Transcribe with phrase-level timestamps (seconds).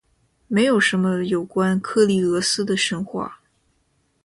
[0.47, 3.39] 没有什么有关克利俄斯的神话。